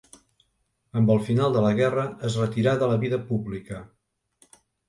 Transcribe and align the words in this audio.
Amb 1.01 1.11
el 1.15 1.21
final 1.27 1.53
de 1.59 1.63
la 1.67 1.71
guerra 1.81 2.07
es 2.31 2.39
retirà 2.43 2.75
de 2.85 2.91
la 2.93 2.99
vida 3.07 3.23
pública. 3.29 3.87